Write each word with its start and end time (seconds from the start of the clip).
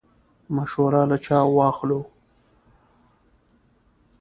مشوره 0.55 1.01
له 1.09 1.17
چا 1.25 1.37
واخلو؟ 1.55 2.01